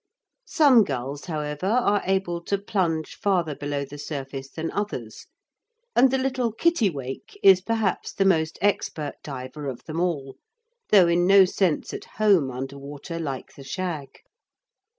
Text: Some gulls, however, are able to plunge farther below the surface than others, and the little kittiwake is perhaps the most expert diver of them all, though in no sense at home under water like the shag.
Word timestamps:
Some 0.47 0.83
gulls, 0.83 1.25
however, 1.25 1.67
are 1.67 2.01
able 2.05 2.41
to 2.45 2.57
plunge 2.57 3.13
farther 3.13 3.53
below 3.55 3.85
the 3.85 3.99
surface 3.99 4.49
than 4.49 4.71
others, 4.71 5.27
and 5.95 6.09
the 6.09 6.17
little 6.17 6.51
kittiwake 6.51 7.37
is 7.43 7.61
perhaps 7.61 8.11
the 8.11 8.25
most 8.25 8.57
expert 8.63 9.13
diver 9.23 9.67
of 9.67 9.83
them 9.83 9.99
all, 9.99 10.37
though 10.89 11.07
in 11.07 11.27
no 11.27 11.45
sense 11.45 11.93
at 11.93 12.05
home 12.17 12.49
under 12.49 12.79
water 12.79 13.19
like 13.19 13.53
the 13.53 13.63
shag. 13.63 14.09